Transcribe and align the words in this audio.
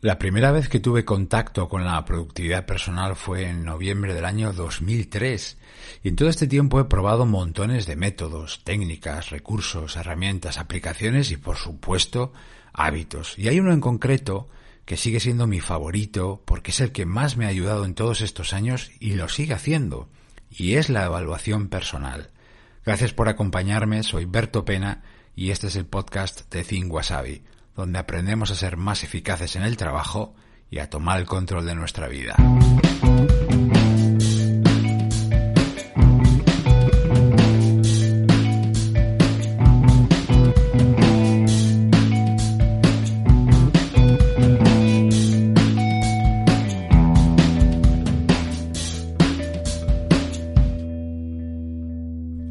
La 0.00 0.16
primera 0.16 0.52
vez 0.52 0.68
que 0.68 0.78
tuve 0.78 1.04
contacto 1.04 1.68
con 1.68 1.84
la 1.84 2.04
productividad 2.04 2.66
personal 2.66 3.16
fue 3.16 3.48
en 3.48 3.64
noviembre 3.64 4.14
del 4.14 4.26
año 4.26 4.52
2003 4.52 5.58
y 6.04 6.08
en 6.08 6.14
todo 6.14 6.28
este 6.28 6.46
tiempo 6.46 6.78
he 6.78 6.84
probado 6.84 7.26
montones 7.26 7.84
de 7.86 7.96
métodos, 7.96 8.62
técnicas, 8.62 9.30
recursos, 9.30 9.96
herramientas, 9.96 10.58
aplicaciones 10.58 11.32
y 11.32 11.36
por 11.36 11.56
supuesto 11.56 12.32
hábitos. 12.72 13.36
Y 13.40 13.48
hay 13.48 13.58
uno 13.58 13.72
en 13.72 13.80
concreto 13.80 14.48
que 14.84 14.96
sigue 14.96 15.18
siendo 15.18 15.48
mi 15.48 15.58
favorito 15.58 16.44
porque 16.44 16.70
es 16.70 16.78
el 16.78 16.92
que 16.92 17.04
más 17.04 17.36
me 17.36 17.46
ha 17.46 17.48
ayudado 17.48 17.84
en 17.84 17.94
todos 17.94 18.20
estos 18.20 18.52
años 18.52 18.92
y 19.00 19.14
lo 19.14 19.28
sigue 19.28 19.54
haciendo 19.54 20.08
y 20.48 20.74
es 20.74 20.90
la 20.90 21.06
evaluación 21.06 21.66
personal. 21.66 22.30
Gracias 22.86 23.12
por 23.12 23.28
acompañarme, 23.28 24.04
soy 24.04 24.26
Berto 24.26 24.64
Pena 24.64 25.02
y 25.34 25.50
este 25.50 25.66
es 25.66 25.74
el 25.74 25.86
podcast 25.86 26.48
de 26.54 26.62
Think 26.62 26.92
Wasabi 26.92 27.42
donde 27.78 28.00
aprendemos 28.00 28.50
a 28.50 28.56
ser 28.56 28.76
más 28.76 29.04
eficaces 29.04 29.54
en 29.54 29.62
el 29.62 29.76
trabajo 29.76 30.34
y 30.68 30.80
a 30.80 30.90
tomar 30.90 31.20
el 31.20 31.26
control 31.26 31.64
de 31.64 31.76
nuestra 31.76 32.08
vida. 32.08 32.34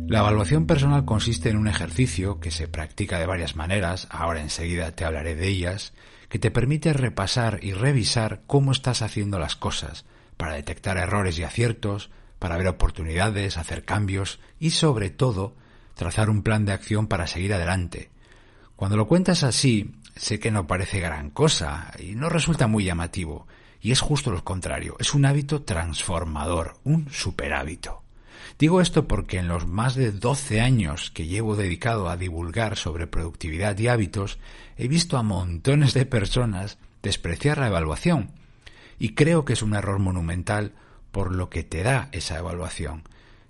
La 0.08 0.20
evaluación 0.20 0.68
personal 0.68 1.04
consiste 1.04 1.50
en 1.50 1.58
un 1.58 1.68
ejercicio 1.68 2.40
que 2.40 2.50
se 2.50 2.70
practica 2.70 3.20
de 3.20 3.26
varias 3.26 3.58
maneras, 3.58 4.08
ahora 4.10 4.42
enseguida 4.42 4.94
te 4.94 5.04
hablaré 5.04 5.36
de 5.36 5.50
ellas, 5.50 5.92
que 6.30 6.40
te 6.40 6.50
permite 6.50 6.94
repasar 6.94 7.60
y 7.62 7.74
revisar 7.74 8.42
cómo 8.48 8.72
estás 8.72 9.02
haciendo 9.02 9.38
las 9.38 9.58
cosas, 9.58 10.06
para 10.38 10.54
detectar 10.54 10.96
errores 10.96 11.38
y 11.40 11.44
aciertos, 11.44 12.10
para 12.40 12.56
ver 12.56 12.70
oportunidades, 12.70 13.58
hacer 13.58 13.84
cambios 13.84 14.40
y 14.62 14.70
sobre 14.70 15.10
todo 15.10 15.56
trazar 15.94 16.30
un 16.30 16.42
plan 16.42 16.64
de 16.64 16.72
acción 16.72 17.08
para 17.08 17.28
seguir 17.28 17.54
adelante. 17.54 18.10
Cuando 18.78 18.96
lo 18.96 19.10
cuentas 19.10 19.44
así, 19.44 19.94
sé 20.16 20.40
que 20.40 20.52
no 20.52 20.68
parece 20.68 21.02
gran 21.02 21.32
cosa 21.32 21.92
y 22.00 22.16
no 22.16 22.30
resulta 22.30 22.68
muy 22.68 22.86
llamativo, 22.86 23.46
y 23.82 23.92
es 23.92 24.00
justo 24.00 24.32
lo 24.32 24.42
contrario, 24.46 24.96
es 25.00 25.14
un 25.14 25.26
hábito 25.26 25.64
transformador, 25.64 26.78
un 26.86 27.10
superhábito. 27.12 28.07
Digo 28.60 28.82
esto 28.82 29.08
porque 29.08 29.38
en 29.38 29.48
los 29.48 29.68
más 29.68 29.96
de 29.96 30.12
12 30.12 30.62
años 30.62 31.12
que 31.12 31.28
llevo 31.28 31.56
dedicado 31.56 32.10
a 32.10 32.18
divulgar 32.18 32.78
sobre 32.78 33.08
productividad 33.08 33.78
y 33.78 33.88
hábitos, 33.88 34.40
he 34.78 34.88
visto 34.88 35.18
a 35.18 35.24
montones 35.24 35.94
de 35.94 36.06
personas 36.06 36.78
despreciar 37.04 37.58
la 37.58 37.68
evaluación. 37.68 38.32
Y 39.00 39.14
creo 39.14 39.46
que 39.46 39.54
es 39.54 39.62
un 39.62 39.76
error 39.76 40.00
monumental 40.00 40.74
por 41.12 41.34
lo 41.34 41.50
que 41.50 41.64
te 41.64 41.84
da 41.84 42.10
esa 42.12 42.38
evaluación. 42.38 43.04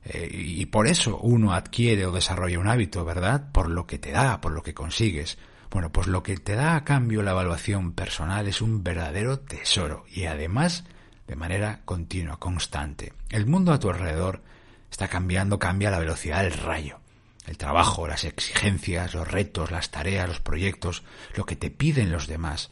Eh, 0.03 0.29
y 0.31 0.65
por 0.67 0.87
eso 0.87 1.17
uno 1.17 1.53
adquiere 1.53 2.05
o 2.05 2.11
desarrolla 2.11 2.59
un 2.59 2.67
hábito, 2.67 3.03
¿verdad? 3.03 3.51
Por 3.51 3.69
lo 3.69 3.87
que 3.87 3.97
te 3.97 4.11
da, 4.11 4.39
por 4.41 4.51
lo 4.51 4.63
que 4.63 4.73
consigues. 4.73 5.37
Bueno, 5.69 5.91
pues 5.91 6.07
lo 6.07 6.23
que 6.23 6.37
te 6.37 6.55
da 6.55 6.75
a 6.75 6.83
cambio 6.83 7.21
la 7.21 7.31
evaluación 7.31 7.91
personal 7.91 8.47
es 8.47 8.61
un 8.61 8.83
verdadero 8.83 9.39
tesoro 9.39 10.05
y 10.13 10.25
además 10.25 10.85
de 11.27 11.35
manera 11.35 11.81
continua, 11.83 12.39
constante. 12.39 13.13
El 13.29 13.45
mundo 13.45 13.73
a 13.73 13.79
tu 13.79 13.89
alrededor 13.89 14.41
está 14.89 15.07
cambiando, 15.07 15.59
cambia 15.59 15.91
la 15.91 15.99
velocidad 15.99 16.43
del 16.43 16.53
rayo. 16.53 16.99
El 17.45 17.57
trabajo, 17.57 18.07
las 18.07 18.25
exigencias, 18.25 19.13
los 19.13 19.27
retos, 19.27 19.71
las 19.71 19.89
tareas, 19.89 20.27
los 20.27 20.41
proyectos, 20.41 21.03
lo 21.35 21.45
que 21.45 21.55
te 21.55 21.71
piden 21.71 22.11
los 22.11 22.27
demás. 22.27 22.71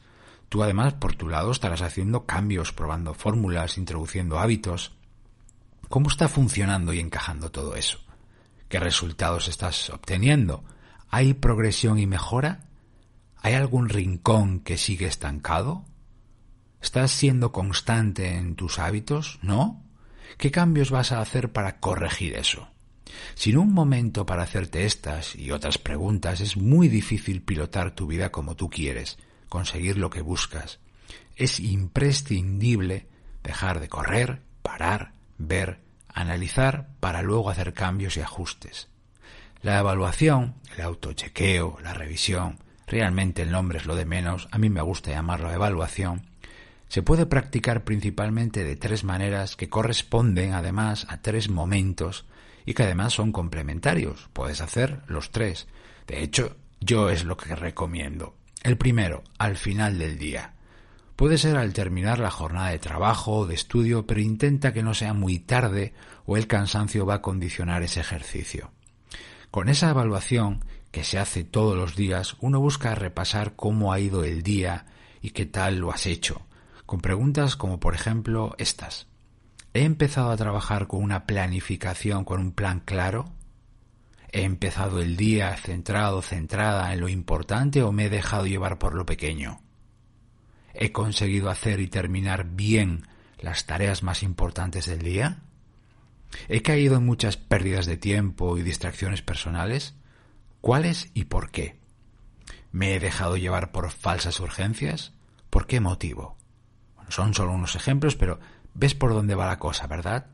Tú 0.49 0.63
además, 0.63 0.93
por 0.93 1.15
tu 1.15 1.29
lado, 1.29 1.51
estarás 1.51 1.81
haciendo 1.81 2.25
cambios, 2.25 2.73
probando 2.73 3.13
fórmulas, 3.13 3.77
introduciendo 3.77 4.37
hábitos. 4.37 4.91
¿Cómo 5.87 6.09
está 6.09 6.27
funcionando 6.27 6.93
y 6.93 6.99
encajando 6.99 7.51
todo 7.51 7.75
eso? 7.75 7.99
¿Qué 8.67 8.79
resultados 8.79 9.47
estás 9.47 9.89
obteniendo? 9.89 10.65
¿Hay 11.09 11.33
progresión 11.33 11.99
y 11.99 12.07
mejora? 12.07 12.65
¿Hay 13.37 13.53
algún 13.53 13.89
rincón 13.89 14.59
que 14.59 14.77
sigue 14.77 15.05
estancado? 15.05 15.85
¿Estás 16.81 17.11
siendo 17.11 17.51
constante 17.51 18.35
en 18.35 18.55
tus 18.55 18.79
hábitos? 18.79 19.39
¿No? 19.41 19.83
¿Qué 20.37 20.51
cambios 20.51 20.91
vas 20.91 21.11
a 21.11 21.21
hacer 21.21 21.51
para 21.51 21.79
corregir 21.79 22.35
eso? 22.35 22.69
Sin 23.35 23.57
un 23.57 23.73
momento 23.73 24.25
para 24.25 24.43
hacerte 24.43 24.85
estas 24.85 25.35
y 25.35 25.51
otras 25.51 25.77
preguntas 25.77 26.41
es 26.41 26.57
muy 26.57 26.87
difícil 26.87 27.41
pilotar 27.41 27.91
tu 27.91 28.07
vida 28.07 28.31
como 28.31 28.55
tú 28.55 28.69
quieres, 28.69 29.17
conseguir 29.49 29.97
lo 29.97 30.09
que 30.09 30.21
buscas. 30.21 30.79
Es 31.35 31.59
imprescindible 31.59 33.07
dejar 33.43 33.79
de 33.79 33.89
correr, 33.89 34.41
parar, 34.61 35.13
ver, 35.37 35.81
analizar 36.07 36.89
para 36.99 37.21
luego 37.21 37.49
hacer 37.49 37.73
cambios 37.73 38.17
y 38.17 38.21
ajustes. 38.21 38.89
La 39.61 39.79
evaluación, 39.79 40.55
el 40.75 40.83
autochequeo, 40.83 41.77
la 41.81 41.93
revisión, 41.93 42.59
realmente 42.87 43.41
el 43.41 43.51
nombre 43.51 43.79
es 43.79 43.85
lo 43.85 43.95
de 43.95 44.05
menos, 44.05 44.47
a 44.51 44.57
mí 44.57 44.69
me 44.69 44.81
gusta 44.81 45.11
llamarlo 45.11 45.51
evaluación, 45.51 46.29
se 46.87 47.01
puede 47.01 47.25
practicar 47.25 47.83
principalmente 47.83 48.63
de 48.63 48.75
tres 48.75 49.03
maneras 49.03 49.55
que 49.55 49.69
corresponden 49.69 50.53
además 50.53 51.05
a 51.09 51.21
tres 51.21 51.49
momentos 51.49 52.25
y 52.65 52.73
que 52.73 52.83
además 52.83 53.13
son 53.13 53.31
complementarios. 53.31 54.29
Puedes 54.33 54.61
hacer 54.61 55.01
los 55.07 55.31
tres. 55.31 55.67
De 56.07 56.23
hecho, 56.23 56.55
yo 56.79 57.09
es 57.09 57.23
lo 57.23 57.37
que 57.37 57.55
recomiendo. 57.55 58.35
El 58.63 58.77
primero, 58.77 59.23
al 59.37 59.57
final 59.57 59.99
del 59.99 60.17
día. 60.17 60.53
Puede 61.15 61.37
ser 61.37 61.55
al 61.55 61.73
terminar 61.73 62.19
la 62.19 62.31
jornada 62.31 62.69
de 62.69 62.79
trabajo 62.79 63.33
o 63.33 63.47
de 63.47 63.55
estudio, 63.55 64.05
pero 64.05 64.19
intenta 64.19 64.73
que 64.73 64.83
no 64.83 64.93
sea 64.93 65.13
muy 65.13 65.39
tarde 65.39 65.93
o 66.25 66.37
el 66.37 66.47
cansancio 66.47 67.05
va 67.05 67.15
a 67.15 67.21
condicionar 67.21 67.83
ese 67.83 68.01
ejercicio. 68.01 68.71
Con 69.49 69.69
esa 69.69 69.89
evaluación, 69.89 70.65
que 70.91 71.03
se 71.03 71.17
hace 71.19 71.43
todos 71.43 71.77
los 71.77 71.95
días, 71.95 72.35
uno 72.41 72.59
busca 72.59 72.95
repasar 72.95 73.55
cómo 73.55 73.93
ha 73.93 73.99
ido 73.99 74.23
el 74.23 74.43
día 74.43 74.85
y 75.21 75.31
qué 75.31 75.45
tal 75.45 75.77
lo 75.77 75.91
has 75.91 76.05
hecho 76.05 76.44
con 76.85 77.01
preguntas 77.01 77.55
como 77.55 77.79
por 77.79 77.95
ejemplo 77.95 78.55
estas. 78.57 79.07
¿He 79.73 79.83
empezado 79.83 80.31
a 80.31 80.37
trabajar 80.37 80.87
con 80.87 81.03
una 81.03 81.25
planificación, 81.25 82.23
con 82.23 82.39
un 82.39 82.51
plan 82.51 82.79
claro? 82.79 83.25
¿He 84.31 84.43
empezado 84.43 85.01
el 85.01 85.17
día 85.17 85.55
centrado, 85.57 86.21
centrada 86.21 86.93
en 86.93 87.01
lo 87.01 87.09
importante 87.09 87.81
o 87.83 87.91
me 87.91 88.05
he 88.05 88.09
dejado 88.09 88.45
llevar 88.45 88.79
por 88.79 88.93
lo 88.93 89.05
pequeño? 89.05 89.61
¿He 90.73 90.91
conseguido 90.91 91.49
hacer 91.49 91.79
y 91.79 91.87
terminar 91.87 92.45
bien 92.51 93.07
las 93.39 93.65
tareas 93.65 94.03
más 94.03 94.23
importantes 94.23 94.85
del 94.85 95.01
día? 95.01 95.39
¿He 96.47 96.61
caído 96.61 96.97
en 96.97 97.05
muchas 97.05 97.37
pérdidas 97.37 97.85
de 97.85 97.97
tiempo 97.97 98.57
y 98.57 98.61
distracciones 98.61 99.21
personales? 99.21 99.95
¿Cuáles 100.61 101.11
y 101.13 101.25
por 101.25 101.51
qué? 101.51 101.77
¿Me 102.71 102.95
he 102.95 102.99
dejado 102.99 103.37
llevar 103.37 103.71
por 103.71 103.91
falsas 103.91 104.39
urgencias? 104.39 105.13
¿Por 105.49 105.65
qué 105.65 105.79
motivo? 105.79 106.37
Son 107.09 107.33
solo 107.33 107.51
unos 107.51 107.75
ejemplos, 107.75 108.15
pero 108.15 108.39
ves 108.73 108.95
por 108.95 109.13
dónde 109.13 109.35
va 109.35 109.47
la 109.47 109.59
cosa, 109.59 109.87
¿verdad? 109.87 110.27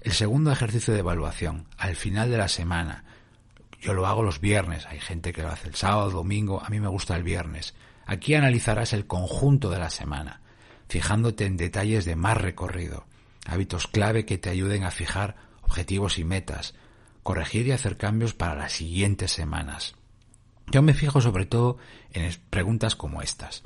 El 0.00 0.12
segundo 0.12 0.52
ejercicio 0.52 0.94
de 0.94 1.00
evaluación, 1.00 1.66
al 1.76 1.96
final 1.96 2.30
de 2.30 2.38
la 2.38 2.48
semana. 2.48 3.04
Yo 3.80 3.94
lo 3.94 4.06
hago 4.06 4.22
los 4.22 4.40
viernes, 4.40 4.86
hay 4.86 5.00
gente 5.00 5.32
que 5.32 5.42
lo 5.42 5.48
hace 5.48 5.68
el 5.68 5.74
sábado, 5.74 6.10
domingo, 6.10 6.62
a 6.64 6.68
mí 6.68 6.80
me 6.80 6.88
gusta 6.88 7.16
el 7.16 7.22
viernes. 7.22 7.74
Aquí 8.06 8.34
analizarás 8.34 8.92
el 8.92 9.06
conjunto 9.06 9.70
de 9.70 9.78
la 9.78 9.90
semana, 9.90 10.40
fijándote 10.88 11.46
en 11.46 11.56
detalles 11.56 12.04
de 12.04 12.16
más 12.16 12.36
recorrido, 12.36 13.06
hábitos 13.46 13.86
clave 13.86 14.24
que 14.24 14.38
te 14.38 14.50
ayuden 14.50 14.84
a 14.84 14.90
fijar 14.90 15.36
objetivos 15.62 16.18
y 16.18 16.24
metas, 16.24 16.74
corregir 17.22 17.66
y 17.66 17.72
hacer 17.72 17.96
cambios 17.96 18.34
para 18.34 18.54
las 18.54 18.72
siguientes 18.72 19.32
semanas. 19.32 19.94
Yo 20.66 20.82
me 20.82 20.94
fijo 20.94 21.20
sobre 21.20 21.46
todo 21.46 21.78
en 22.12 22.34
preguntas 22.50 22.96
como 22.96 23.22
estas. 23.22 23.62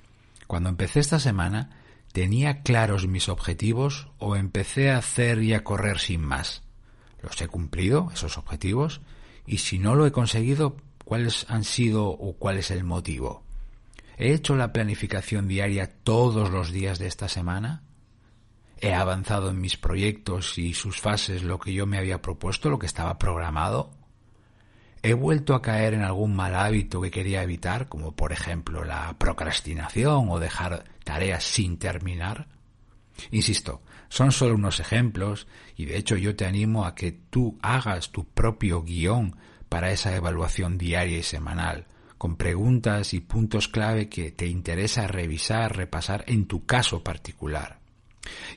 Cuando 0.47 0.69
empecé 0.69 1.01
esta 1.01 1.19
semana, 1.19 1.71
¿Tenía 2.12 2.62
claros 2.62 3.09
mis 3.09 3.31
objetivos 3.31 4.09
o 4.19 4.37
empecé 4.37 4.91
a 4.91 4.99
hacer 4.99 5.43
y 5.43 5.55
a 5.55 5.64
correr 5.64 5.99
sin 5.99 6.20
más? 6.20 6.62
¿Los 7.23 7.41
he 7.41 7.49
cumplido, 7.49 8.11
esos 8.12 8.37
objetivos? 8.37 9.00
Y 9.47 9.59
si 9.59 9.79
no 9.79 9.94
lo 9.94 10.06
he 10.06 10.12
conseguido, 10.12 10.76
¿cuáles 11.05 11.47
han 11.49 11.64
sido 11.64 12.09
o 12.09 12.35
cuál 12.35 12.59
es 12.59 12.70
el 12.70 12.85
motivo? 12.85 13.44
¿He 14.19 14.35
hecho 14.35 14.55
la 14.56 14.73
planificación 14.75 15.49
diaria 15.49 15.91
todos 16.05 16.50
los 16.50 16.70
días 16.70 16.99
de 16.99 17.06
esta 17.06 17.29
semana? 17.29 17.82
¿He 18.79 18.93
avanzado 18.93 19.49
en 19.49 19.61
mis 19.61 19.79
proyectos 19.79 20.59
y 20.59 20.75
sus 20.75 21.00
fases 21.00 21.43
lo 21.43 21.59
que 21.59 21.73
yo 21.73 21.87
me 21.87 21.97
había 21.97 22.20
propuesto, 22.20 22.69
lo 22.69 22.79
que 22.79 22.87
estaba 22.87 23.19
programado? 23.19 23.94
¿He 25.04 25.14
vuelto 25.14 25.56
a 25.56 25.62
caer 25.62 25.94
en 25.94 26.02
algún 26.02 26.37
mal 26.37 26.54
hábito 26.54 27.00
que 27.00 27.10
quería 27.10 27.43
evitar, 27.43 27.88
como 27.88 28.14
por 28.14 28.32
ejemplo 28.32 28.84
la 28.84 29.16
procrastinación 29.19 30.28
o 30.31 30.38
dejar 30.38 30.84
tareas 31.02 31.43
sin 31.43 31.76
terminar? 31.76 32.46
Insisto, 33.32 33.82
son 34.08 34.31
solo 34.31 34.54
unos 34.54 34.78
ejemplos 34.78 35.49
y 35.76 35.87
de 35.87 35.96
hecho 35.96 36.16
yo 36.16 36.37
te 36.37 36.46
animo 36.46 36.84
a 36.84 36.94
que 36.94 37.10
tú 37.10 37.58
hagas 37.62 38.12
tu 38.12 38.25
propio 38.26 38.82
guion 38.82 39.37
para 39.69 39.90
esa 39.90 40.14
evaluación 40.14 40.78
diaria 40.78 41.19
y 41.19 41.22
semanal, 41.25 41.87
con 42.16 42.37
preguntas 42.37 43.12
y 43.12 43.20
puntos 43.20 43.66
clave 43.66 44.08
que 44.08 44.31
te 44.31 44.46
interesa 44.46 45.08
revisar, 45.08 45.76
repasar 45.76 46.25
en 46.28 46.46
tu 46.46 46.64
caso 46.64 47.02
particular. 47.02 47.81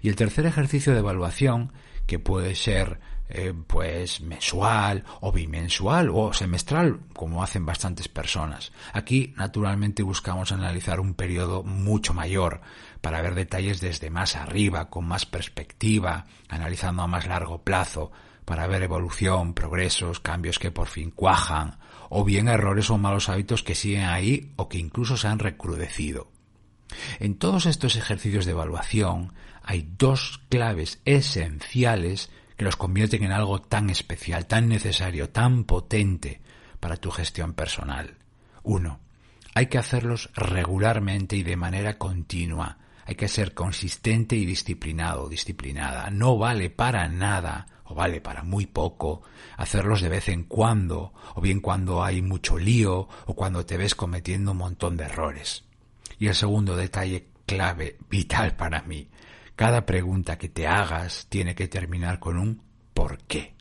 Y 0.02 0.10
el 0.10 0.16
tercer 0.16 0.46
ejercicio 0.46 0.94
de 0.94 1.00
evaluación, 1.00 1.74
que 2.06 2.20
puede 2.20 2.54
ser 2.54 3.00
eh, 3.28 3.54
pues 3.68 4.22
mensual 4.22 5.04
o 5.22 5.32
bimensual 5.32 6.10
o 6.14 6.34
semestral, 6.34 7.00
como 7.14 7.44
hacen 7.44 7.66
bastantes 7.66 8.08
personas. 8.08 8.72
Aquí, 8.94 9.34
naturalmente, 9.38 10.04
buscamos 10.04 10.52
analizar 10.52 11.00
un 11.00 11.14
periodo 11.16 11.64
mucho 11.64 12.14
mayor 12.14 12.62
para 13.02 13.22
ver 13.22 13.36
detalles 13.36 13.82
desde 13.82 14.10
más 14.10 14.36
arriba, 14.36 14.90
con 14.90 15.06
más 15.06 15.26
perspectiva, 15.26 16.26
analizando 16.50 17.02
a 17.02 17.08
más 17.08 17.26
largo 17.26 17.64
plazo, 17.64 18.12
para 18.46 18.68
ver 18.68 18.84
evolución, 18.84 19.54
progresos, 19.54 20.20
cambios 20.20 20.60
que 20.60 20.72
por 20.72 20.88
fin 20.88 21.10
cuajan, 21.10 21.80
o 22.10 22.24
bien 22.24 22.48
errores 22.48 22.90
o 22.92 22.98
malos 22.98 23.30
hábitos 23.30 23.64
que 23.64 23.76
siguen 23.76 24.06
ahí 24.06 24.54
o 24.56 24.70
que 24.70 24.78
incluso 24.78 25.18
se 25.18 25.28
han 25.28 25.40
recrudecido. 25.40 26.32
En 27.20 27.36
todos 27.36 27.66
estos 27.66 27.96
ejercicios 27.96 28.46
de 28.46 28.52
evaluación 28.52 29.34
hay 29.64 29.90
dos 29.98 30.42
claves 30.50 31.02
esenciales 31.06 32.30
que 32.56 32.66
los 32.66 32.76
convierten 32.76 33.24
en 33.24 33.32
algo 33.32 33.62
tan 33.62 33.90
especial, 33.90 34.46
tan 34.46 34.68
necesario, 34.70 35.30
tan 35.30 35.66
potente 35.66 36.42
para 36.80 36.98
tu 36.98 37.12
gestión 37.12 37.54
personal. 37.54 38.18
Uno, 38.64 39.00
hay 39.54 39.68
que 39.68 39.78
hacerlos 39.78 40.30
regularmente 40.36 41.36
y 41.36 41.44
de 41.44 41.56
manera 41.56 41.98
continua. 41.98 42.78
Hay 43.06 43.16
que 43.16 43.28
ser 43.28 43.54
consistente 43.54 44.36
y 44.36 44.46
disciplinado, 44.46 45.30
disciplinada. 45.30 46.10
No 46.10 46.38
vale 46.38 46.70
para 46.70 47.08
nada, 47.08 47.68
o 47.86 47.94
vale 47.94 48.20
para 48.20 48.44
muy 48.44 48.66
poco, 48.66 49.22
hacerlos 49.58 50.02
de 50.02 50.10
vez 50.10 50.28
en 50.30 50.44
cuando, 50.44 51.14
o 51.36 51.42
bien 51.42 51.62
cuando 51.62 52.04
hay 52.04 52.22
mucho 52.22 52.58
lío, 52.58 53.08
o 53.26 53.36
cuando 53.36 53.66
te 53.66 53.78
ves 53.78 53.96
cometiendo 53.96 54.52
un 54.52 54.58
montón 54.58 54.98
de 54.98 55.06
errores. 55.06 55.64
Y 56.18 56.28
el 56.28 56.36
segundo 56.36 56.76
detalle 56.76 57.30
clave, 57.46 57.98
vital 58.10 58.56
para 58.56 58.82
mí, 58.82 59.08
cada 59.56 59.86
pregunta 59.86 60.38
que 60.38 60.50
te 60.50 60.68
hagas 60.68 61.28
tiene 61.30 61.56
que 61.56 61.68
terminar 61.68 62.20
con 62.20 62.38
un 62.38 62.62
¿por 62.94 63.20
qué? 63.24 63.56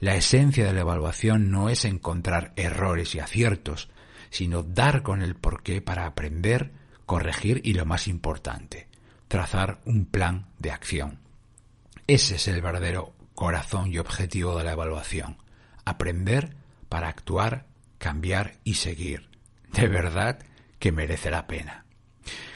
La 0.00 0.14
esencia 0.14 0.66
de 0.66 0.72
la 0.72 0.80
evaluación 0.80 1.50
no 1.50 1.68
es 1.70 1.84
encontrar 1.84 2.52
errores 2.56 3.14
y 3.14 3.20
aciertos, 3.20 3.88
sino 4.30 4.62
dar 4.62 5.02
con 5.02 5.22
el 5.22 5.34
por 5.34 5.62
qué 5.62 5.80
para 5.80 6.06
aprender, 6.06 6.72
corregir 7.06 7.60
y 7.64 7.72
lo 7.72 7.86
más 7.86 8.08
importante, 8.08 8.88
trazar 9.28 9.80
un 9.84 10.04
plan 10.04 10.48
de 10.58 10.70
acción. 10.70 11.20
Ese 12.06 12.36
es 12.36 12.48
el 12.48 12.60
verdadero 12.60 13.14
corazón 13.34 13.92
y 13.92 13.98
objetivo 13.98 14.56
de 14.58 14.64
la 14.64 14.72
evaluación. 14.72 15.38
Aprender 15.84 16.56
para 16.88 17.08
actuar, 17.08 17.66
cambiar 17.98 18.54
y 18.64 18.74
seguir. 18.74 19.28
De 19.72 19.88
verdad 19.88 20.38
que 20.78 20.92
merece 20.92 21.30
la 21.30 21.46
pena. 21.46 21.84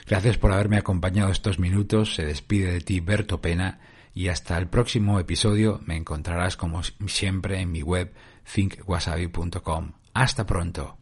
Gracias 0.06 0.38
por 0.38 0.52
haberme 0.52 0.78
acompañado 0.78 1.30
estos 1.30 1.58
minutos. 1.58 2.14
Se 2.14 2.24
despide 2.24 2.72
de 2.72 2.80
ti 2.80 3.00
Berto 3.00 3.40
Pena 3.40 3.80
y 4.14 4.28
hasta 4.28 4.58
el 4.58 4.68
próximo 4.68 5.18
episodio 5.18 5.80
me 5.84 5.96
encontrarás 5.96 6.56
como 6.56 6.82
siempre 6.82 7.60
en 7.60 7.72
mi 7.72 7.82
web 7.82 8.12
thinkwasabi.com. 8.52 9.92
Hasta 10.14 10.46
pronto. 10.46 11.01